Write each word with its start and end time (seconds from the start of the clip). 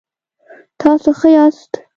تاسو 0.79 1.09
ښه 1.19 1.29
یاست؟ 1.35 1.71